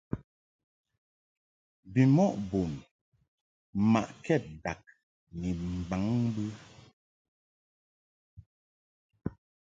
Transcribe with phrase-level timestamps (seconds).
[1.91, 2.71] Bimɔʼ bun
[3.79, 4.81] mmaʼkɛd dag
[5.39, 6.43] ni mbaŋ mbɨ.